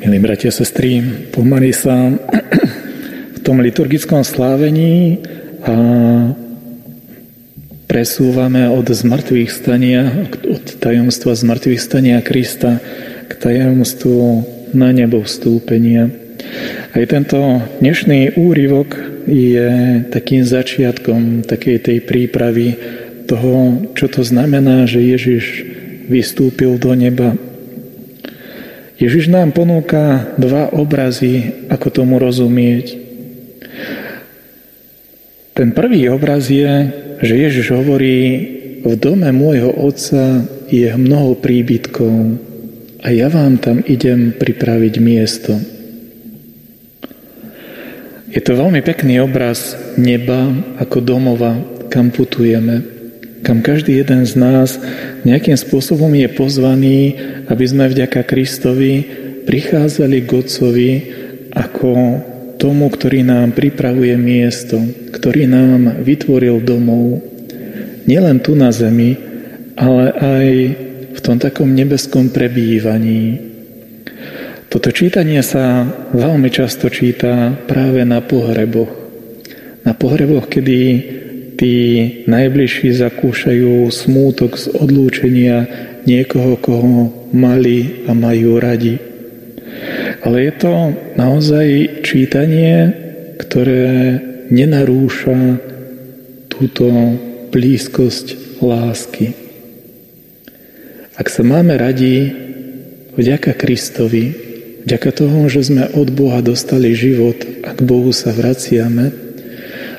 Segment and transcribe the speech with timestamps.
[0.00, 1.92] Milí bratia a sestry, pomaly sa
[3.36, 5.20] v tom liturgickom slávení
[5.60, 5.76] a
[7.84, 12.80] presúvame od zmrtvých stania, od tajomstva zmrtvých stania Krista
[13.28, 14.18] k tajomstvu
[14.72, 16.08] na nebo vstúpenia.
[16.96, 18.96] Aj tento dnešný úryvok
[19.28, 22.72] je takým začiatkom takej tej prípravy
[23.28, 25.44] toho, čo to znamená, že Ježiš
[26.08, 27.36] vystúpil do neba
[29.00, 33.00] Ježiš nám ponúka dva obrazy, ako tomu rozumieť.
[35.56, 36.68] Ten prvý obraz je,
[37.24, 38.20] že Ježiš hovorí,
[38.84, 42.36] v dome môjho otca je mnoho príbytkov
[43.00, 45.56] a ja vám tam idem pripraviť miesto.
[48.28, 51.56] Je to veľmi pekný obraz neba ako domova,
[51.88, 52.99] kam putujeme
[53.40, 54.76] kam každý jeden z nás
[55.24, 56.98] nejakým spôsobom je pozvaný,
[57.48, 59.04] aby sme vďaka Kristovi
[59.48, 60.90] prichádzali k Otcovi
[61.50, 61.90] ako
[62.60, 64.76] tomu, ktorý nám pripravuje miesto,
[65.16, 67.24] ktorý nám vytvoril domov.
[68.04, 69.16] Nielen tu na zemi,
[69.80, 70.48] ale aj
[71.16, 73.50] v tom takom nebeskom prebývaní.
[74.70, 75.82] Toto čítanie sa
[76.14, 78.92] veľmi často číta práve na pohreboch.
[79.82, 80.78] Na pohreboch, kedy
[81.60, 81.76] tí
[82.24, 85.68] najbližší zakúšajú smútok z odlúčenia
[86.08, 88.96] niekoho, koho mali a majú radi.
[90.24, 90.72] Ale je to
[91.20, 92.96] naozaj čítanie,
[93.36, 94.16] ktoré
[94.48, 95.60] nenarúša
[96.48, 96.88] túto
[97.52, 99.36] blízkosť lásky.
[101.20, 102.32] Ak sa máme radi
[103.20, 104.32] vďaka Kristovi,
[104.88, 107.36] vďaka toho, že sme od Boha dostali život
[107.68, 109.12] a k Bohu sa vraciame,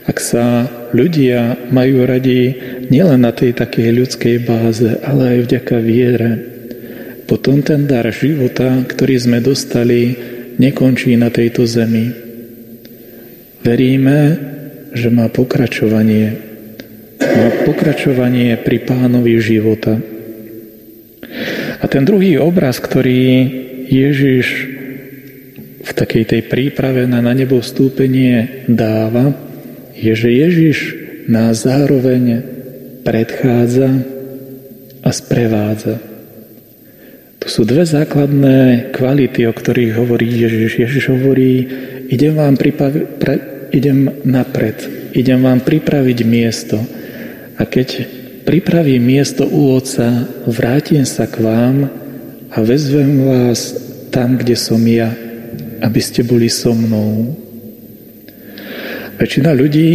[0.09, 2.55] ak sa ľudia majú radi
[2.87, 6.31] nielen na tej takej ľudskej báze, ale aj vďaka viere,
[7.31, 10.19] potom ten dar života, ktorý sme dostali,
[10.59, 12.11] nekončí na tejto zemi.
[13.63, 14.19] Veríme,
[14.91, 16.35] že má pokračovanie.
[17.21, 19.95] Má pokračovanie pri pánovi života.
[21.79, 23.47] A ten druhý obraz, ktorý
[23.87, 24.47] Ježiš
[25.81, 29.50] v takej tej príprave na na nebo vstúpenie dáva,
[30.01, 30.77] je, že Ježiš
[31.29, 32.41] nás zároveň
[33.05, 34.01] predchádza
[35.05, 36.01] a sprevádza.
[37.41, 40.77] To sú dve základné kvality, o ktorých hovorí Ježiš.
[40.77, 41.65] Ježiš hovorí,
[42.09, 43.35] idem vám pripravi, pre,
[43.73, 44.77] idem napred,
[45.17, 46.77] idem vám pripraviť miesto.
[47.57, 48.05] A keď
[48.45, 51.89] pripravím miesto u Otca, vrátim sa k vám
[52.53, 53.73] a vezvem vás
[54.13, 55.09] tam, kde som ja,
[55.81, 57.33] aby ste boli so mnou.
[59.21, 59.89] Väčšina ľudí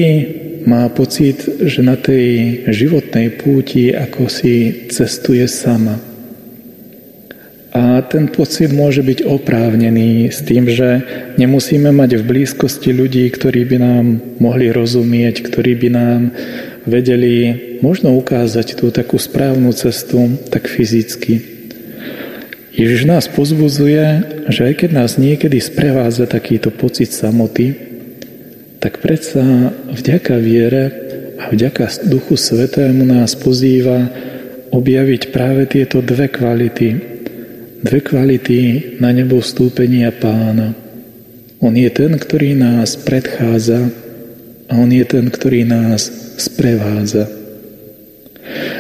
[0.70, 5.98] má pocit, že na tej životnej púti ako si cestuje sama.
[7.74, 11.02] A ten pocit môže byť oprávnený s tým, že
[11.42, 14.04] nemusíme mať v blízkosti ľudí, ktorí by nám
[14.38, 16.20] mohli rozumieť, ktorí by nám
[16.86, 17.34] vedeli
[17.82, 21.42] možno ukázať tú takú správnu cestu tak fyzicky.
[22.78, 24.06] Ježiš nás pozbudzuje,
[24.54, 27.95] že aj keď nás niekedy sprevádza takýto pocit samoty,
[28.80, 30.84] tak predsa vďaka viere
[31.40, 34.08] a vďaka Duchu Svetému nás pozýva
[34.72, 36.88] objaviť práve tieto dve kvality.
[37.80, 38.60] Dve kvality
[39.00, 40.76] na nebo vstúpenia pána.
[41.60, 43.88] On je ten, ktorý nás predchádza
[44.68, 47.30] a on je ten, ktorý nás sprevádza.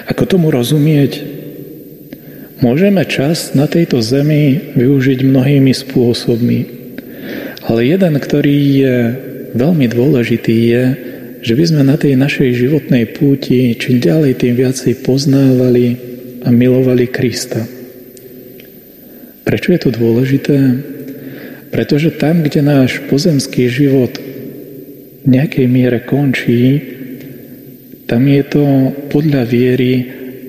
[0.06, 1.24] Ako tomu rozumieť?
[2.60, 6.60] Môžeme čas na tejto zemi využiť mnohými spôsobmi,
[7.68, 8.96] ale jeden, ktorý je
[9.56, 10.84] veľmi dôležitý je,
[11.42, 15.86] že by sme na tej našej životnej púti čím ďalej tým viacej poznávali
[16.42, 17.62] a milovali Krista.
[19.46, 20.58] Prečo je to dôležité?
[21.70, 24.10] Pretože tam, kde náš pozemský život
[25.22, 26.82] v nejakej miere končí,
[28.10, 28.64] tam je to
[29.10, 29.92] podľa viery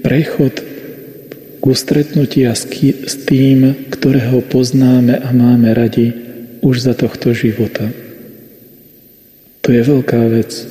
[0.01, 0.61] prechod
[1.57, 6.13] k ustretnutia s tým, ktorého poznáme a máme radi
[6.61, 8.06] už za tohto života.
[9.67, 10.63] To je veľká vec.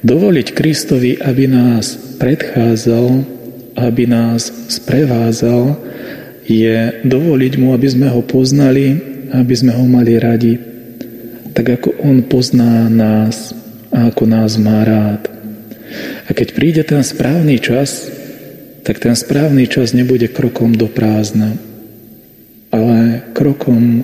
[0.00, 3.06] Dovoliť Kristovi, aby nás predchádzal,
[3.76, 5.76] aby nás sprevádzal,
[6.48, 8.96] je dovoliť mu, aby sme ho poznali,
[9.36, 10.56] aby sme ho mali radi,
[11.52, 13.52] tak ako on pozná nás
[13.92, 15.28] a ako nás má rád.
[16.24, 18.08] A keď príde ten správny čas,
[18.80, 21.52] tak ten správny čas nebude krokom do prázdna,
[22.72, 24.00] ale krokom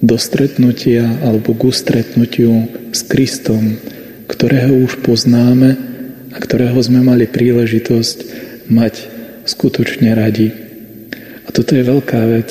[0.00, 3.76] do stretnutia alebo k stretnutiu s Kristom,
[4.26, 5.76] ktorého už poznáme
[6.32, 8.18] a ktorého sme mali príležitosť
[8.72, 8.94] mať
[9.44, 10.52] skutočne radi.
[11.44, 12.50] A toto je veľká vec.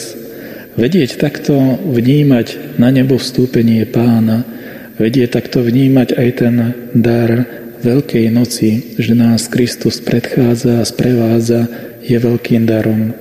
[0.80, 4.48] vedieť takto vnímať na nebo vstúpenie pána,
[4.96, 6.56] vedieť takto vnímať aj ten
[6.96, 7.32] dar
[7.80, 11.64] Veľkej noci, že nás Kristus predchádza a sprevádza,
[12.04, 13.16] je veľkým darom.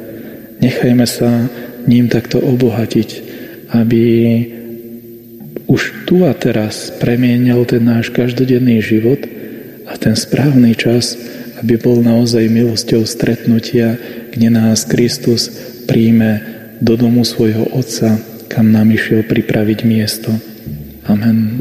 [0.58, 1.46] Nechajme sa
[1.86, 3.27] ním takto obohatiť,
[3.72, 4.04] aby
[5.68, 9.20] už tu a teraz premienial ten náš každodenný život
[9.84, 11.16] a ten správny čas,
[11.60, 14.00] aby bol naozaj milosťou stretnutia,
[14.32, 15.52] kde nás Kristus
[15.84, 16.40] príjme
[16.80, 18.16] do domu svojho Otca,
[18.48, 20.32] kam nám išiel pripraviť miesto.
[21.04, 21.60] Amen.